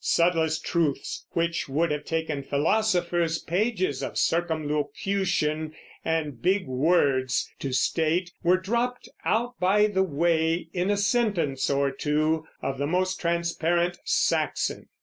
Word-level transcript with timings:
Subtlest 0.03 0.65
truths, 0.65 1.27
which 1.33 1.69
would 1.69 1.91
have 1.91 2.05
taken 2.05 2.41
philosophers 2.41 3.37
pages 3.37 4.01
of 4.01 4.17
circumlocution 4.17 5.75
and 6.03 6.41
big 6.41 6.65
words 6.65 7.47
to 7.59 7.71
state, 7.71 8.31
were 8.41 8.57
dropped 8.57 9.07
out 9.25 9.59
by 9.59 9.85
the 9.85 10.01
way 10.01 10.69
in 10.73 10.89
a 10.89 10.97
sentence 10.97 11.69
or 11.69 11.91
two 11.91 12.47
of 12.63 12.79
the 12.79 12.87
most 12.87 13.19
transparent 13.21 13.99
Saxon." 14.03 14.87